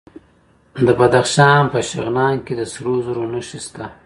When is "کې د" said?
2.45-2.61